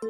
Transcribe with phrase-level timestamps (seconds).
[0.00, 0.04] え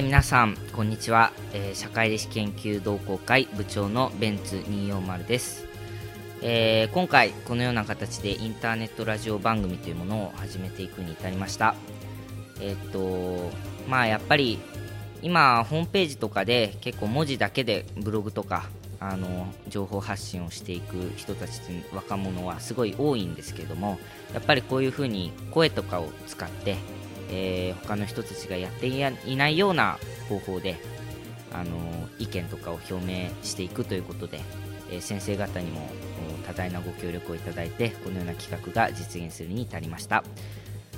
[0.00, 5.65] ー、皆さんこんにちは、えー、社会歴史研究同好会部長のベンツ240です、
[6.42, 11.74] えー、今回このような形でインターネットラジオ番組というものを始めていくに至りました。
[12.60, 13.50] えっと
[13.88, 14.58] まあやっぱり
[15.22, 18.66] 今ホームページとかで結構文字だけでブログとか
[19.00, 21.60] あの情報発信をしていく人たち
[21.92, 23.98] 若者はすごい多いんですけども
[24.32, 26.76] やっぱりこういうふうに声とかを使って
[27.30, 30.76] えー、他の人たちがやっていないような方法で、
[31.52, 31.70] あの
[32.18, 34.40] 意見とかを表明していくということで、
[34.90, 35.88] えー、先生方にも
[36.46, 40.24] 多大なご協力をいただいてこのような企画が実現するに至りました。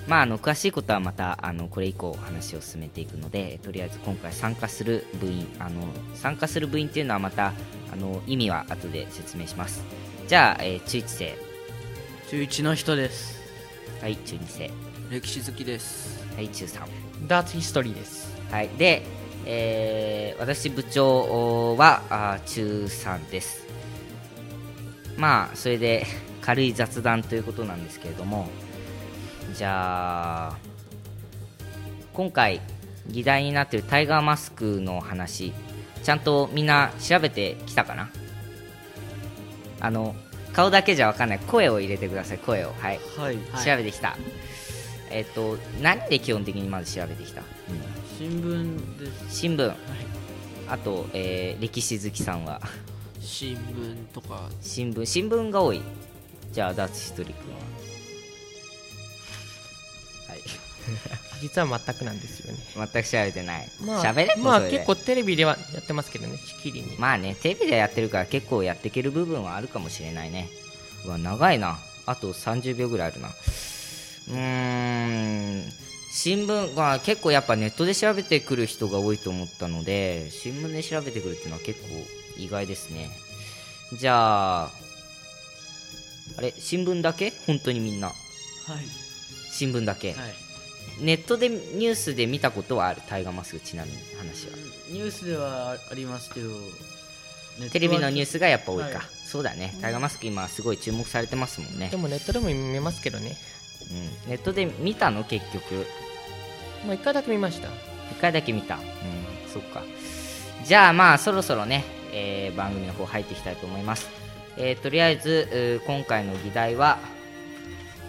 [0.06, 5.82] まあ、あの詳しいことはまたあのこれ以降話を進めていくのでとりあえず今回参加する部員あの
[6.14, 7.52] 参加する部員っていうのはまた
[7.92, 9.84] あの意味は後で説明します。
[10.26, 11.38] じゃあ、えー、中1生。
[12.30, 13.38] 中1の人です。
[14.00, 14.70] はい中2生。
[15.10, 16.24] 歴史好きです。
[16.36, 16.80] はい中3
[17.26, 18.34] ダーツヒストリーです。
[18.50, 18.68] はい。
[18.78, 19.02] で、
[19.44, 23.66] えー、私部長はあ中3です
[25.18, 26.06] まあそれで
[26.40, 28.48] 軽い雑談ということなんですけれども
[29.54, 30.56] じゃあ
[32.14, 32.60] 今回
[33.08, 35.52] 議題になっているタイガーマスクの話
[36.02, 38.08] ちゃんとみんな調べてきたかな？
[39.80, 40.14] あの
[40.52, 41.38] 顔だけじゃ分かんない。
[41.40, 42.72] 声を入れてください声を。
[42.80, 44.16] はい、はい、調べてきた、
[45.10, 47.46] えっ、と何で基本的にまず調べてきた、うん、
[48.18, 49.40] 新聞です。
[49.40, 49.76] 新聞、はい、
[50.68, 52.60] あと、えー、歴史好きさんは
[53.20, 54.48] 新聞とか。
[54.60, 55.82] 新聞新聞が多い。
[56.52, 57.58] じゃあダーツヒトリ君は。
[60.28, 60.40] はい。
[61.40, 62.58] 実は全くなんですよね。
[62.74, 63.68] 全く調べてない。
[63.80, 66.96] まあ喋れまあ結構テレビではやってますけどねしきりに。
[66.98, 70.48] まあねテレビでやってるから結構やっていける部分はあるかもしれないね。
[71.04, 71.78] うわ長いな。
[72.06, 73.28] あと30秒ぐらいあるな。
[73.28, 75.72] うーん。
[76.10, 81.88] 新聞は結構やっぱネットで調べてくる人が多いと思ったので新聞で調べてくるっていうのは結構
[82.38, 83.10] 意外ですね。
[83.92, 84.70] じゃあ
[86.36, 87.32] あれ新聞だけ？
[87.46, 88.08] 本当にみんな。
[88.08, 88.16] はい。
[89.50, 90.16] 新聞だけ、はい。
[91.00, 93.02] ネットでニュースで見たことはある？
[93.08, 94.56] タイガーマスクちなみに話は。
[94.90, 96.50] ニュースではありますけど
[97.70, 99.06] テレビのニュースがやっぱ多いか、はい。
[99.24, 99.74] そうだね。
[99.80, 101.88] タイガーマスク今すごい注目されてますもんね。
[101.88, 103.36] で、もネットでも見ますけどね。
[104.24, 105.24] うん、ネットで見たの？
[105.24, 105.86] 結局。
[106.84, 107.68] もう一回だけ見ました。
[108.12, 108.76] 一回だけ見た。
[108.76, 108.82] うん。
[109.52, 109.82] そっか。
[110.64, 114.08] じゃあまあそろそろね、えー番組の方入っていきたいと思います、
[114.56, 116.98] えーとりあえず今回の議題は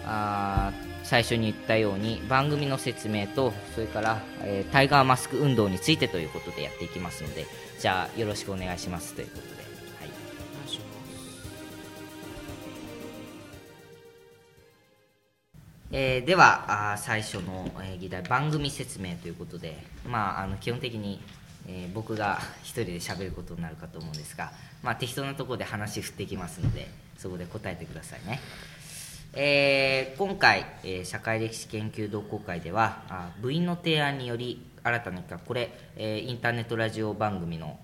[0.06, 0.72] あ
[1.02, 7.46] 最初に言ったように番組の説明とそれから、えータイガーマスク運動についてということでやっていきますので
[7.80, 9.14] じゃあよろしくお願いします。
[9.14, 9.58] ということで、は
[10.06, 10.10] い、
[15.92, 21.20] えーではあ最初の、えー議題番組説明ということで、まあ、あの基本的に、
[21.66, 26.88] えー僕が一人で喋ることになるかと思うんですが、まあ、適当なところで話振ってきますので
[27.18, 28.40] そこで答えてくださいね、
[29.34, 37.78] えー今回、えー社会歴史研究同好会ではあ部員の提案により新たな企画これ、えーインターネットラジオ番組の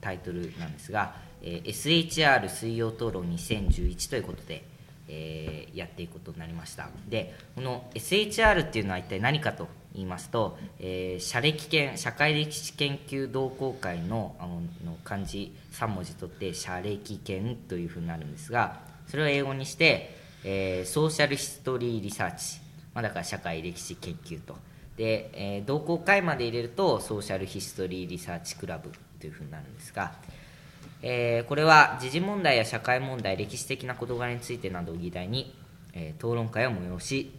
[0.00, 4.64] タイトルなんですが「えー SHR 水曜討論2011」ということで、
[5.08, 6.88] えーやっていくことになりました。
[7.08, 22.60] でこの SHR っていうのは一体何かと言いますと、えー社歴研社会歴史研究同好会のあの漢字3文字取って社歴研というふうになるんですがそれを英語にして、えーソーシャルヒストリーリサーチ、
[22.94, 24.56] まあ、だから社会歴史研究と。
[24.96, 28.90] で、えー同好会まで入れるとソーシャルヒストリーリサーチクラブ
[29.20, 30.12] というふうになるんですが
[31.02, 35.54] えーこれは時事問題や社会問題歴史的な事柄についてなどを議題に、
[35.92, 37.32] えー討論会を催し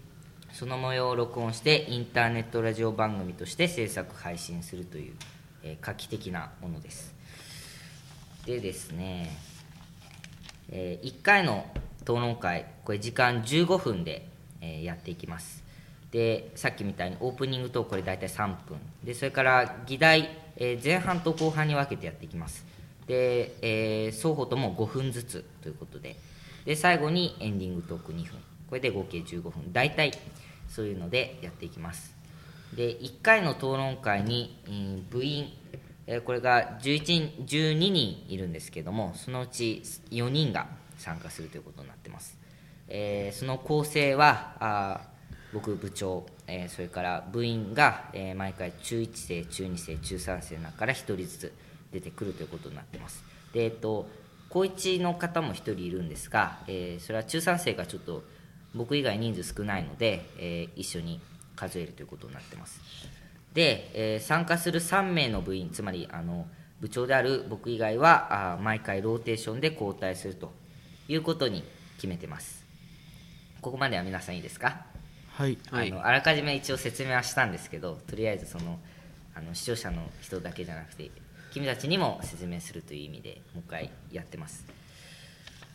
[0.51, 5.13] その模様を録音してインターネットラジオ番組として制作配信するという、
[5.63, 7.15] えー画期的なものです。
[8.45, 9.35] でですね、
[10.69, 11.65] え1回の
[12.01, 14.27] 討論会これ時間15分で、
[14.59, 15.63] えやっていきます。
[16.11, 18.77] でさっきみたいにオープニングとこれ大体3分。
[19.03, 22.72] でそれから議題、え前半と後半に分けてやっていきます。
[23.07, 26.15] で、えー双方とも5分ずつということで。
[26.65, 28.39] で最後にエンディングトーク2分。
[28.69, 29.73] これで合計15分。
[29.73, 30.11] 大体
[30.69, 32.15] そういうのでやっていきます。
[32.75, 35.51] で1回の討論会に、えー部員、
[36.07, 40.67] えーこれが11人12人いるんですけどもそのうち4人が
[40.97, 42.37] 参加するということになってます、
[42.87, 45.01] えーその構成はあ
[45.53, 51.53] 僕部長、えーそれから部員が、えー毎回中1生中2生中3生の中から1人ずつ
[51.93, 53.23] 出てくるということになってます。
[53.53, 54.09] でえっと
[54.49, 58.23] 高1の方も1人いるんですが、えーそれは中3生がちょっと
[58.75, 61.19] 僕以外人数少ないので、えー一緒に
[61.55, 62.81] 数えるということになってます。
[63.53, 66.47] で、えー参加する3名の部員つまりあの
[66.81, 70.51] 部長である僕以外はあー毎回ローテーションで交代すると
[71.07, 71.63] いうことに
[71.95, 72.63] 決めてます。
[73.61, 74.85] ここまでは皆さんいいですか？
[75.31, 75.57] はい。
[75.71, 75.91] はい。
[75.91, 78.77] あのあらかじめ一応説明はしたんですけどとりあえずその
[79.35, 81.09] あの視聴者の人だけじゃなくて
[81.53, 84.65] 君たちにも説明するという意味でもう一回やってます、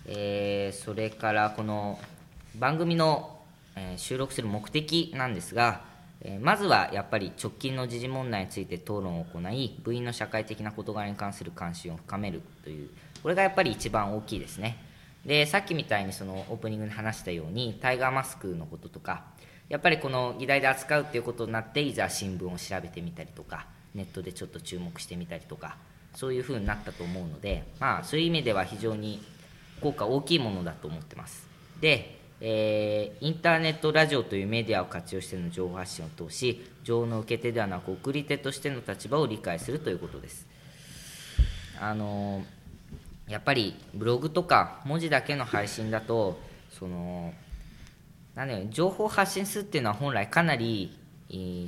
[0.06, 2.00] えーそれからこの
[2.56, 3.38] 番組の、
[3.76, 5.82] えー収録する目的なんですが、
[6.20, 12.90] えーまずはやっぱり直近の時事問題について討論を行い部員の社会的な事柄に関する関心を深めるという
[13.22, 14.82] これがやっぱり一番大きいですね。
[15.24, 19.26] でさっきみたいにそのオープニングで話したようにタイガーマスクのこととか
[19.68, 23.66] やっぱりこの議題で扱うっていうことになっていざ新聞を調べてみたりとか
[23.98, 25.76] ネットでちょっと注目してみたりとか
[26.14, 29.20] そういうふうになったと思うのでまあそういう意味では非常に
[29.80, 31.46] 効果大きいものだと思ってます。
[31.80, 40.46] で、えーインターネットラジオというメディアを活用しての情報発信を通し情の受け手ではなく送り手としての立場を理解するということです。
[41.80, 42.44] あの
[43.28, 46.40] やっぱりブログとか文字だけの配信だと
[46.70, 47.32] その
[48.34, 50.96] なんだよ情報を発信するっていうのは本来かなり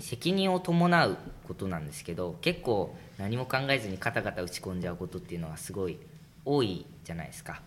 [0.01, 5.99] 責任を伴うことなんですけど結構何も考えずにカタカタ打ち込んじゃうことっていうのはすごい
[6.45, 7.61] 多いじゃないですか。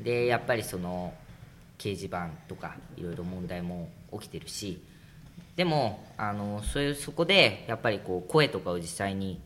[0.00, 1.14] でやっぱりその
[1.78, 4.82] 掲示板とかいろいろ問題も起きてるし
[5.56, 9.40] でもあのそういうそこでやっぱりこう声とかを実際に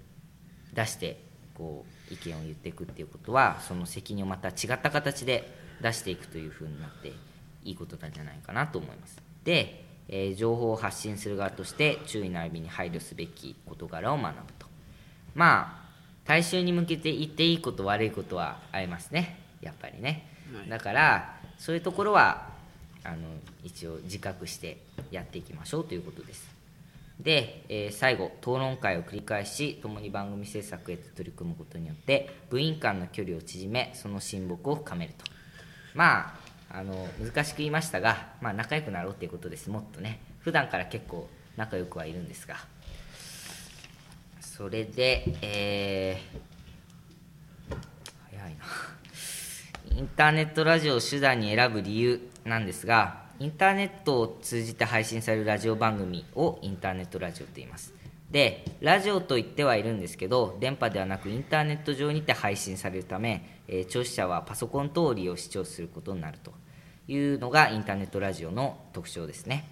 [0.73, 1.21] 出して
[1.55, 7.13] こう意見を言っていくっていうことはその責任をまた違った形で出していくというふうになって
[7.65, 9.21] いいことなんじゃないかなと思います。
[9.45, 14.67] で、えー情報を発信する側として注意並びに配慮すべき事柄を学ぶと。
[15.35, 15.85] まあ
[16.25, 19.39] 大衆に向けて言っていいこと悪いことはありますね。
[19.61, 20.69] やっぱりね、はい。
[20.69, 22.49] だからそういうところは
[23.03, 23.17] あの
[23.63, 24.79] 一応自覚して
[25.11, 26.49] やっていきましょうということです。
[27.21, 35.25] で、えー最後討論会を繰り返し共に番組制作へと取り組むことによって部員間の距離を縮めその親睦を深めると。
[35.95, 36.44] まあ
[36.77, 39.71] あの難しく言いましたが、まあ、仲良くなろうっていうことです。
[39.71, 40.19] もっとね。
[40.41, 42.57] 普段から結構仲良くはいるんですが。
[44.41, 47.77] それでえー
[48.31, 48.65] 早いな。
[49.97, 57.95] インターネットラジオを手段に選ぶ理由なんですがインターネットを通じて配信されるラジオ番組をインターネットラジオと言います。
[58.33, 66.64] でラジオと言ってはいるんですけど電波ではなくインターネット上にて配信されるため、えー聴取者はパソコン通りを視聴することになると。
[67.09, 69.69] いうのがインターネットラジオの特徴ですね。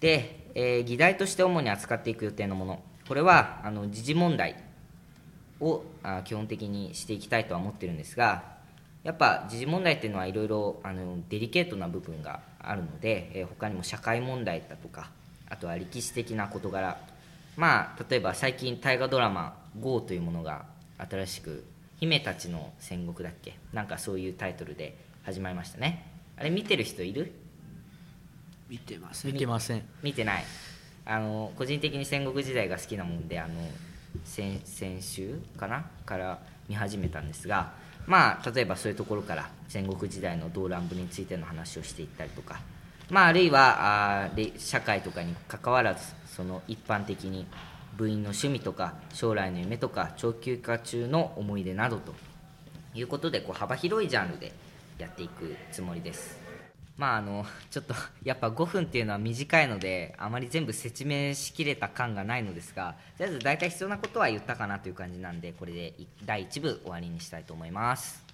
[0.00, 2.82] で、えー議題として主に扱っていく予定のもの。
[3.06, 4.56] これはあの時事問題
[5.60, 8.42] をあ基本的にしていきたいとは思ってるんですが
[9.02, 10.80] やっぱ時事問題っていうのはいろいろ
[11.28, 15.10] デリケートな部分があるので、えー他にも社会問題だとか
[15.48, 16.96] あとは歴史的な事柄。
[17.56, 20.64] まあ例えば最近大河ドラマ「GO」というものが
[20.96, 21.64] 新しく
[22.00, 23.58] 「姫たちの戦国」だっけ？
[23.74, 26.11] なんかそういうタイトルで始まりましたね。
[26.42, 27.30] あれ見てる人いる？
[28.68, 29.82] 見てます見てません。
[30.02, 30.44] 見てない。
[31.06, 33.54] あの個人的に戦国時代が好きなもんであの
[34.24, 35.84] 先先週かな？
[36.04, 37.74] から見始めたんですが
[38.08, 42.58] まあ例えばそういうところから戦国時代の動乱部についての話をしていったりとか
[43.08, 47.46] まああるいはあ社会とかに関わらずその一般的に
[47.96, 52.12] 部員の趣味とか将来の夢とか長期休暇中の思い出などと
[52.96, 54.52] いうことでこう幅広いジャンルで
[55.02, 56.40] やっていくつもりです。
[56.96, 65.94] まああのちょっとやっぱ5分っていうのは短いのであまり全部説明しきれた感がないのですがとりあえず大体必要なことは言ったかなという感じなんでこれで
[66.24, 68.31] 第1部終わりにしたいと思います。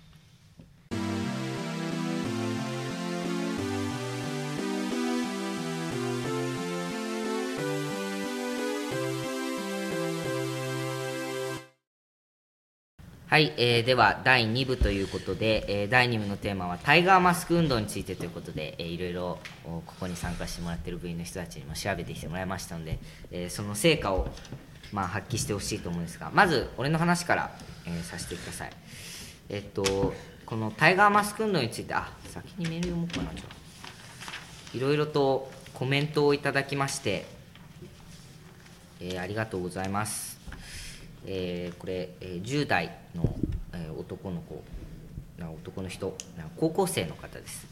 [13.29, 22.99] はい、えーでは第2部ということで、えー第2部のテーマはタイガーマスク運動についてということで、えーいろいろここに参加してもらっている部員の人たちにも調べてきてもらいましたので、
[23.31, 24.29] えーその成果を、
[24.95, 27.51] まあ、発揮してほしいと思うんですがまず俺の話から、
[27.85, 28.71] えーさせてください。
[29.51, 30.15] えっと
[30.47, 34.77] このタイガーマスク運動についてあ先にメール読もうかなじゃあ。
[34.77, 37.27] いろいろとコメントをいただきまして、
[39.03, 40.28] えーありがとうございます。
[41.27, 43.35] えーこれ、えー10代の、
[43.73, 44.63] えー男の子
[45.39, 46.17] な男の人
[46.57, 47.67] 高校生の方です、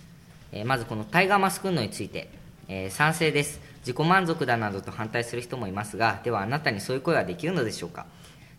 [0.52, 2.28] えーまずこのタイガーマスク運動について
[2.68, 3.60] えー賛成です。
[3.86, 8.06] 自己満足だなどと反対する人もいますがではあなたにそういう声はできるのでしょうか。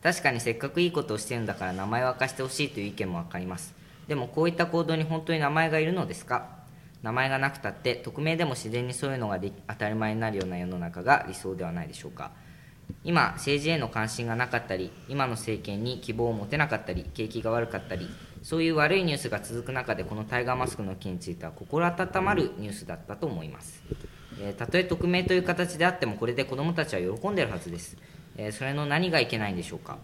[0.01, 3.73] 確かにせっかくいいことをしてるんだから名前を明かしてほしいという意見も分かります。
[4.07, 6.47] でもこういった行動に本当に名前がいるのですか？
[7.03, 12.31] 名前がなくたって匿名でも自然にそういうのが当たり前になるような世の中が理想ではないでしょうか。
[13.03, 18.07] 今政治への関心がなかったり今の政権に希望を持てなかったり景気が悪かったり
[18.43, 23.83] そういう悪いニュースが続く中でこのタイガーマスクの件については心温まるニュースだったと思います、
[24.39, 27.97] えーたとえ匿名という形であってもこれで子どもたちは喜んでるはずです、
[28.37, 29.97] えーそれの何がいけないんでしょうか。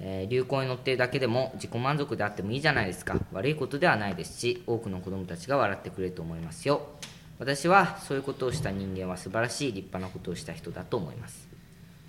[0.00, 3.16] えー流行に乗っているだけでも自己満足であってもいいじゃないですか。
[3.32, 6.88] 悪いことではないですし多くの子どもたちが笑ってくれると思いますよ。
[7.38, 11.48] 私はそういうことをした人間は素晴らしい立派なことをした人だと思います、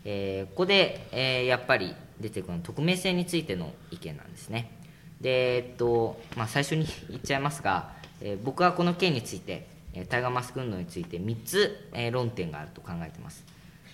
[0.04, 4.72] えーここで、えーやっぱり出てくるのは匿名性についての意見なんですね。
[5.20, 9.68] でえっと、まあ、最初に 言っちゃいますが、えー僕はこの件について
[10.10, 13.44] タイガーマスク運動について3つ、えー論点があると考えてます。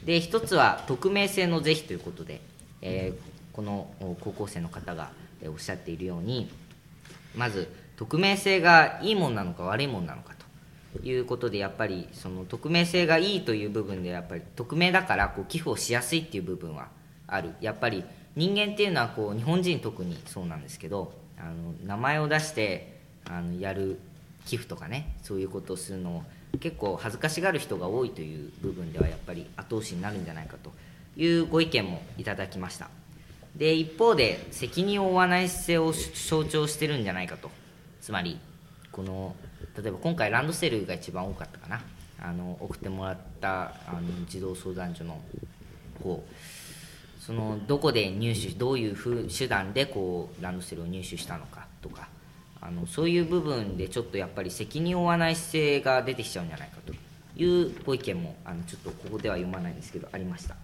[0.05, 2.41] で1つは匿名性の是非ということで、
[2.81, 5.11] えーこの高校生の方が
[5.45, 6.49] おっしゃっているように
[7.35, 10.30] まず匿名性がいいものなのか悪いものなのか
[11.03, 16.89] いうことでやっぱりその匿名性がいいという部分でやっぱり匿名だからこう寄付をしやすいっていう部分は
[17.27, 17.55] ある。
[17.61, 18.03] やっぱり
[18.35, 23.99] 人間っていうのはこう日本人特にそうなんですけどあの名前を出してあのやる
[24.45, 26.23] 寄付とかねそういうことをするのを
[26.59, 30.71] 結構恥ずかしがる人が多いという部分ではやっぱり後押しになるんじゃないかと
[31.17, 32.89] いうご意見もいただきました。
[33.55, 37.49] で一方で責任を負わない姿勢を象徴してるんじゃないかと。
[38.01, 38.39] つまり
[38.91, 39.35] この
[39.77, 41.81] 例えば今回ランドセルが一番多かったかな。
[42.23, 45.19] あの送ってもらったあの児童相談所の
[46.03, 46.23] 方。
[47.19, 52.07] そのどこで入手どういうふう手段でこうランドセルを入手したのかとか。
[52.63, 56.93] あのそういう部分でちょっとやっぱり責任を負わない姿勢が出てきちゃうんじゃないかと
[57.35, 60.55] いうご意見もあのちょっとここでは読まないんですけどありました。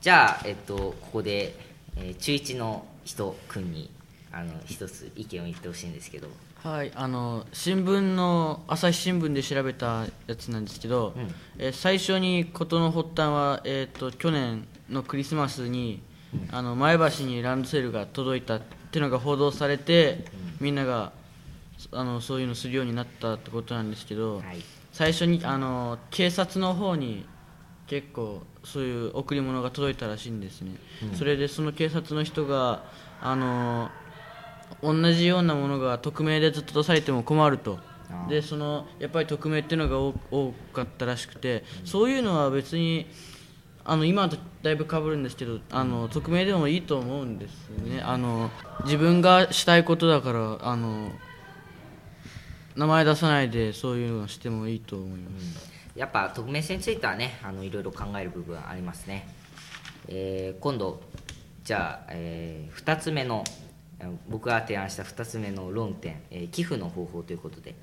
[0.00, 1.54] じゃあ、えっと、ここで、
[1.96, 3.90] えー中1の人君に
[4.30, 6.28] あの一つ意見を言ってほしいんですけど、
[6.62, 11.34] はいあの新聞の朝日新聞で調べたやつなんですけど、うん。
[11.58, 16.02] えー最初に事の発端は、えー、と去年のクリスマスに、
[16.50, 18.60] あの前橋にランドセルが届いたっ
[18.90, 20.24] ていうのが報道されて、
[20.60, 21.12] みんなが
[21.92, 24.56] あのそういうのするようになったってことなんですけど、はい。
[24.92, 27.24] 最初にあの警察の方に
[27.86, 30.72] 結構そういう贈り物が届いたらしいんですね、
[31.14, 32.84] それでその警察の人が
[33.20, 33.90] あの
[34.82, 37.78] 同じようなものが匿名でずっと出されても困ると。
[38.28, 43.06] でそのやっぱり匿名っていうのが多多かったらしくて、そういうのは別に
[43.84, 48.00] あの今とだいぶかぶるんですけどあの匿名でもいいと思うんですよね。
[48.00, 48.50] あの
[48.84, 51.10] 自分がしたいことだからあの
[52.76, 59.26] 名前出さないでそういうのをしてもいいと思います、やっぱ匿名性についてはねあのいろいろ考える部分はありますね、
[60.06, 61.00] えー今度
[61.64, 63.44] じゃあ、え2つ目の
[64.28, 67.74] 僕が提案した2つ目の論点、えー寄付の方法ということで、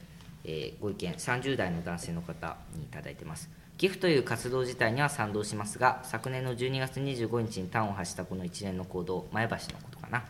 [0.43, 3.49] えーご意見30代の男性の方にいただいてます。
[3.77, 10.23] 寄付という活動自体には賛同しますが昨年の12月25日に端を発したこの一連の行動前橋のことかな、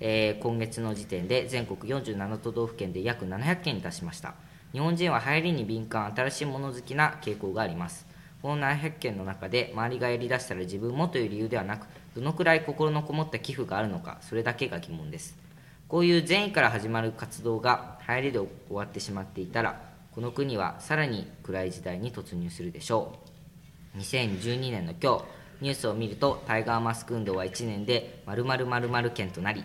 [0.00, 4.34] えー今月の時点で全国47都道府県で約700件に達しました。
[4.72, 8.06] 日本人は流行りに敏感新しいもの好きな傾向があります。
[8.42, 11.86] この700件の中で周りがやりだしたら自分もという理由ではなく
[12.18, 15.38] どのくらい心のこもった寄付があるのかそれだけが疑問です。
[15.86, 23.20] こういう善意から始まる活動が流行りで終わってしまっていたらこの国はさらに暗い時代に突入するでしょ
[23.94, 23.98] う。
[23.98, 25.24] 2012年の今日
[25.60, 29.62] ニュースを見るとタイガーマスク運動は1年で〇〇〇〇件となり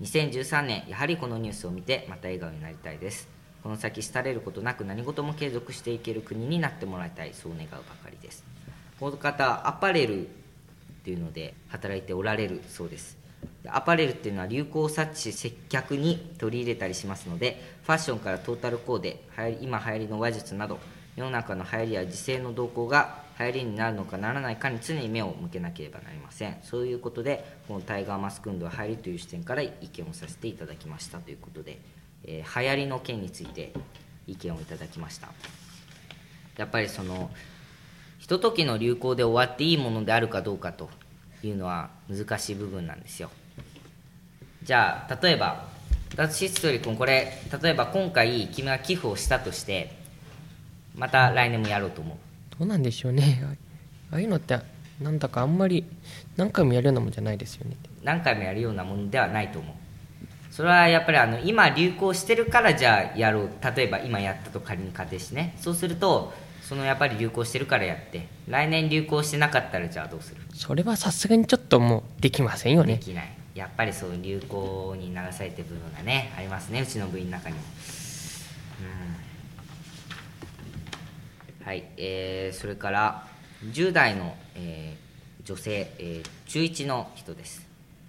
[0.00, 3.28] 2013年やはりこのニュースを見てまた笑顔になりたいです。
[3.62, 8.46] この先廃れることなく何事も継続していける国になってもらいたいそう願うばかりです。
[8.98, 10.41] この方アパレル
[11.02, 13.18] っていうので働いておられるそうです。
[13.66, 19.20] アパレルっていうのは流行を察知し接客に取り入れたりしますのでファッションからトータルコーデ
[19.60, 20.78] 今流行りの話術など
[21.16, 26.56] 世の中の流行りや時勢の動向が流行りになるのかならないかに常に目を向けなければなりません。
[26.62, 31.80] そういうことでこのタイガーマスク運動は流行りという視点から意見をさせていただきましたということで、
[32.24, 33.72] えー流行りの件について
[34.28, 35.28] 意見をいただきました。
[36.56, 37.30] やっぱりその
[38.22, 40.88] ひとときの流行で終わっていいものであるかどうかと
[41.42, 43.30] いうのは難しい部分なんですよ。
[44.62, 45.64] じゃあ例えば
[46.12, 49.96] 私ひとり君これ例えば今回君が寄付をしたとして
[50.94, 52.16] また来年もやろうと思う。
[52.60, 53.42] どうなんでしょうね。
[54.12, 54.56] あ ああいうのって
[55.00, 55.84] なんだかあんまり
[56.36, 57.76] 何回もやるようなもんじゃないですよね。
[58.04, 59.74] 何回もやるようなものではないと思う。
[60.48, 63.50] それはやっぱりあの今流行してるからじゃあやろう。
[63.76, 65.56] 例えば今やったと仮に仮定してね。
[65.58, 66.32] そうすると
[66.72, 68.26] そのやっぱり流行してるからやって。
[68.48, 70.40] 来年流行してなかったらじゃあどうする？
[70.54, 72.94] それはさすがにちょっともうできませんよね。
[72.94, 73.30] できない。
[73.54, 76.80] やっぱりそう流行に流されてる部分がねありますね。
[76.80, 77.62] うちの部員の中にも。
[81.60, 81.66] うん。
[81.66, 81.84] はい。
[81.98, 83.26] えー、それから
[83.66, 85.02] 10代の、えー
[85.44, 87.66] 女性、えー中1の人です。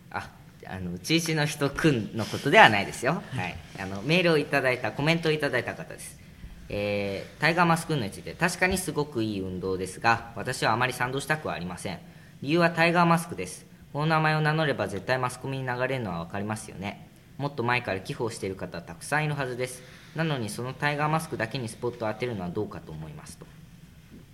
[0.09, 0.29] あ
[0.65, 6.22] あの中1の人くんのことではないですよ、はい、あのメールをいただいたコメントをいただいた方です
[6.69, 11.99] えータイガーマスク運動について確かにすごくいい運動ですが私はあまり賛同したくはありません。
[12.41, 13.65] 理由はタイガーマスクです。
[13.91, 17.09] この名前を名乗れば絶対マスコミに流れるのは分かりますよね。
[17.37, 19.83] もっと前から寄付をしている方はたくさんいるはずです。
[20.15, 23.37] なのにそのタイガーマスクだけにスポットを当てるのはどうかと思います。
[23.37, 23.45] と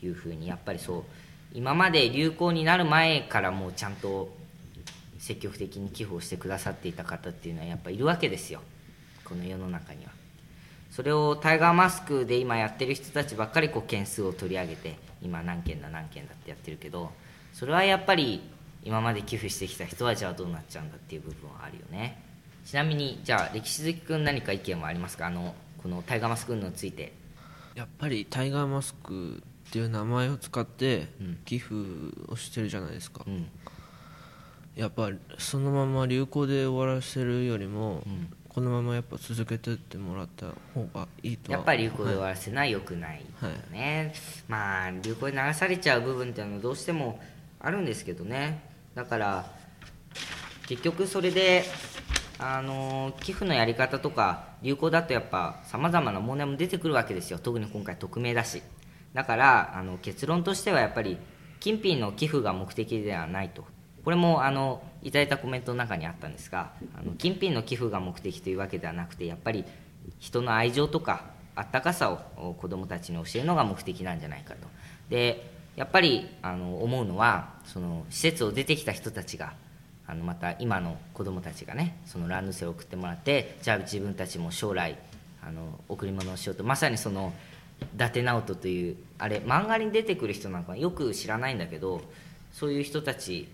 [0.03, 1.03] いうふうにやっぱりそう
[1.53, 4.29] 今まで流行になる前からもうちゃんと
[5.17, 8.61] 積極的に寄付をしてくださっていた方っていうのはやっぱいるわけですよ。
[9.25, 10.18] この世の中には。
[10.91, 17.11] それをタイガーマスクで今やってる人たちばっかりこう件数を取り上げて今何件だ何件だってやってるけど
[17.53, 18.41] それはやっぱり
[18.83, 22.21] 今まで寄付してきた人はじゃあどうなっちゃうんだっていう部分はあるよね。
[22.65, 25.27] ちなみにじゃあ歴史好き君何か意見はありますか？
[25.27, 27.13] あのこのタイガーマスク運動について。
[27.75, 31.37] やっぱりタイガーマスクっていう名前を使ってうん。
[31.45, 31.75] 寄付
[32.27, 33.47] をしてるじゃないですか、うん。
[34.75, 43.25] やっぱそのまま流行で終わらせるよりも、んこのままやっぱ続けてってもらった方がいいとはやっぱり流行で終わらせない良くないよ
[43.71, 44.13] ね、
[44.49, 47.21] まあ流行に流されちゃう部分っていうのはどうしても
[47.61, 48.61] あるんですけどね。
[48.95, 49.49] だから
[50.67, 51.63] 結局それで
[52.37, 57.39] あの寄付のやり方とか流行だとやっぱさまざまな問題も出てくるわけですよ。
[57.39, 58.61] 特に今回匿名だし。
[59.13, 61.17] だからあの結論としてはやっぱり
[61.61, 63.63] 金品の寄付が目的ではないと
[64.09, 69.65] これもあのいただいたコメントの中にあったんですがあの金品の寄付が目的というわけではなくてやっぱり
[70.17, 71.25] 人の愛情とか
[71.55, 74.67] あったかさを子どもたちに教えるのが目的なんじゃないかと。
[75.11, 79.53] でやっぱりあの思うのはその施設を出てきた人たちが
[80.07, 84.97] あのまた今の子どもたちがねそのランドセルを送ってもらってじゃあ自分たちも将来
[85.43, 86.63] あの贈り物をしようと。
[86.63, 87.31] まさにその
[87.93, 92.01] 伊達直人というあれ漫画に出てくる人なんかよく知らないんだけど
[92.51, 93.47] そういう人たち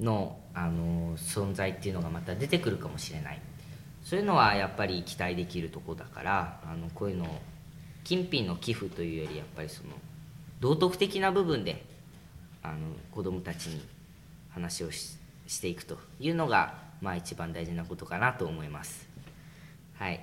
[0.00, 3.40] のあの存在っていうのがまた出てくるかもしれない。
[4.04, 7.40] そういうのはやっぱり期待できるとこだからあのこういうのを
[8.04, 9.90] 金品の寄付というよりやっぱりその
[10.60, 11.84] 道徳的な部分で
[12.62, 12.76] あの
[13.12, 13.80] 子どもたちに
[14.50, 19.06] 話をししていくというのがまあ一番大事なことかなと思います。
[19.94, 20.20] はい。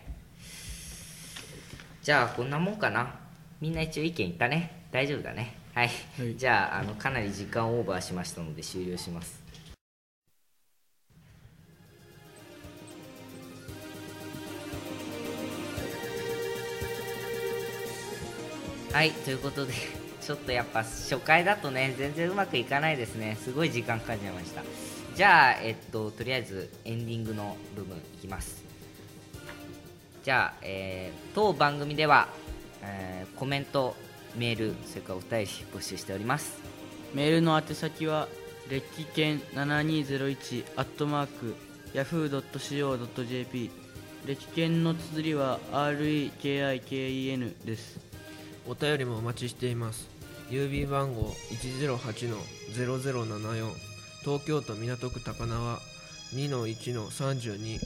[2.01, 3.15] じゃあこんなもんかな。
[3.61, 4.85] みんな一応意見言ったね。
[4.91, 5.55] 大丈夫だね。
[5.73, 6.35] はい、はい。
[6.35, 9.38] じゃああのかなり時間オーバーしましたので終了します
[18.91, 19.73] はいということで
[20.21, 23.37] ちょっとやっぱ初回だとね全然うまくいかないですね。
[23.43, 24.63] すごい時間かかっちゃいました。
[25.15, 28.63] じゃあえっととりあえずエンディングの部分いきます。
[30.23, 32.27] じゃあ、えー当番組では、
[32.83, 33.95] えーコメント
[34.35, 36.59] メールそれからお便り募集しております。
[37.13, 38.27] メールの宛先は
[38.69, 41.55] 歴史研7201アットマーク
[41.93, 43.71] yahoo.co.jp
[44.25, 48.08] 歴史研の綴りは REKIKEN です。
[48.67, 50.09] お便りもお待ちしています。
[50.49, 51.35] 郵便番号
[52.73, 53.71] 108-0074
[54.23, 55.79] 東京都港区高輪。
[56.33, 57.79] 2-1-32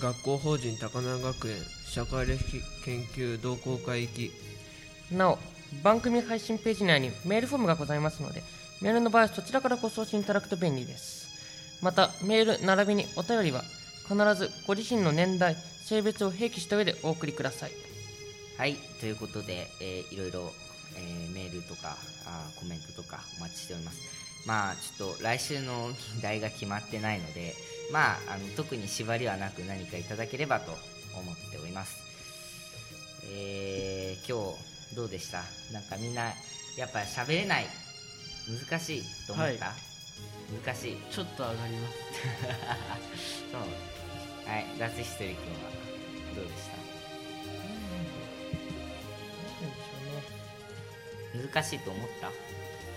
[0.00, 1.56] 学校法人高輪学園。
[1.88, 2.38] 社会歴
[2.84, 4.30] 研究同好会行き。
[5.10, 5.38] なお
[5.82, 8.42] 番組配信ページ内にメールフォームがございますので
[8.82, 11.28] メールの場合はそちらからご送信いただくと便利です。
[11.82, 13.62] またメール並びにお便りは
[14.08, 17.87] 必ずご自身の年代性別を併記した上でお送りください。
[18.58, 20.52] はいということで、えーいろいろ、
[20.96, 23.98] えーメールとかあーコメントとかお待ちしております。
[24.46, 27.54] まあちょっと来週の議題が決まってないので
[27.92, 30.72] まああの特に縛りはなく何かいただければと
[31.16, 31.96] 思っております。
[33.32, 34.52] えー今
[34.90, 35.42] 日どうでした？
[35.72, 36.32] なんかみんな
[36.76, 37.66] やっぱ喋れない？
[38.70, 39.72] 難しいと思った、は
[40.64, 40.96] 難しい。
[41.12, 41.94] ちょっと上がります。
[43.52, 43.60] そう。
[44.50, 45.70] はい脱ヒストリー君は
[46.34, 46.77] どうでした？
[51.46, 52.30] 難しいと思った？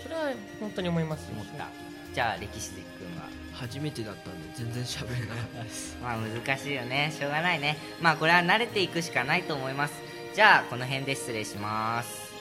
[0.02, 1.68] それは本当に思います思った。
[2.14, 2.82] じゃあ歴史君
[3.16, 3.28] は？
[3.54, 5.96] 初めてだったんで全然喋れなかったです。
[6.02, 7.12] まあ難しいよね。
[7.16, 7.76] しょうがないね。
[8.00, 9.94] まあこれは慣れていくしかないと思います。
[10.34, 12.31] じゃあこの辺で失礼します